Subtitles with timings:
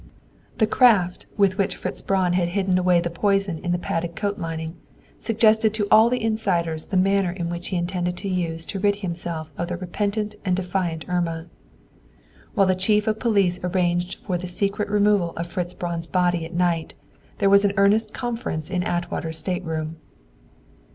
[0.57, 4.39] The craft with which Fritz Braun had hidden away the poison in the padded coat
[4.39, 4.75] lining
[5.19, 9.53] suggested to all the insiders the manner which he intended to use to rid himself
[9.59, 11.49] of the repentant and defiant Irma.
[12.55, 16.55] While the chief of police arranged for the secret removal of Fritz Braun's body at
[16.55, 16.95] night,
[17.37, 19.97] there was an earnest conference in Atwater's stateroom.